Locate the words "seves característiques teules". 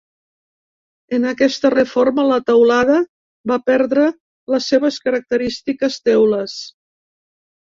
4.75-6.59